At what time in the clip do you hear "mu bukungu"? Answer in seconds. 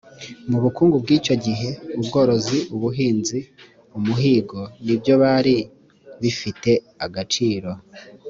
0.49-0.95